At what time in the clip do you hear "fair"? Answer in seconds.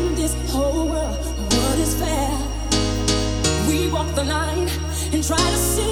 2.00-2.32